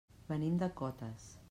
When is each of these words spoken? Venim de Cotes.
Venim 0.31 0.57
de 0.63 0.71
Cotes. 0.81 1.31